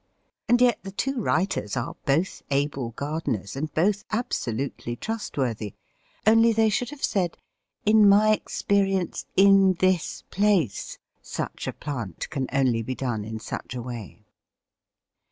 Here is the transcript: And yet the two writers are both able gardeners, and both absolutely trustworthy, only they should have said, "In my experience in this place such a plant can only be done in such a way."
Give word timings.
And 0.49 0.59
yet 0.61 0.79
the 0.81 0.91
two 0.91 1.21
writers 1.21 1.77
are 1.77 1.95
both 2.07 2.41
able 2.49 2.89
gardeners, 2.93 3.55
and 3.55 3.71
both 3.75 4.03
absolutely 4.09 4.95
trustworthy, 4.95 5.75
only 6.25 6.53
they 6.53 6.69
should 6.69 6.89
have 6.89 7.03
said, 7.03 7.37
"In 7.85 8.09
my 8.09 8.31
experience 8.31 9.27
in 9.35 9.73
this 9.73 10.23
place 10.31 10.97
such 11.21 11.67
a 11.67 11.73
plant 11.73 12.31
can 12.31 12.47
only 12.51 12.81
be 12.81 12.95
done 12.95 13.23
in 13.23 13.37
such 13.37 13.75
a 13.75 13.81
way." 13.83 14.25